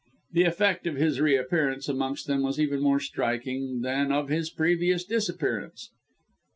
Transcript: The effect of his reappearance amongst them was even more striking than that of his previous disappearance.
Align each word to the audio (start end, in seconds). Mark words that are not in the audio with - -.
The 0.31 0.45
effect 0.45 0.87
of 0.87 0.95
his 0.95 1.21
reappearance 1.21 1.87
amongst 1.87 2.25
them 2.25 2.41
was 2.41 2.59
even 2.59 2.81
more 2.81 2.99
striking 2.99 3.81
than 3.81 4.07
that 4.09 4.17
of 4.17 4.29
his 4.29 4.49
previous 4.49 5.03
disappearance. 5.03 5.91